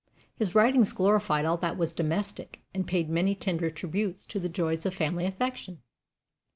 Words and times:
His 0.33 0.55
writings 0.55 0.93
glorified 0.93 1.45
all 1.45 1.57
that 1.57 1.77
was 1.77 1.93
domestic, 1.93 2.61
and 2.73 2.87
paid 2.87 3.07
many 3.07 3.35
tender 3.35 3.69
tributes 3.69 4.25
to 4.29 4.39
the 4.39 4.49
joys 4.49 4.83
of 4.83 4.95
family 4.95 5.27
affection. 5.27 5.83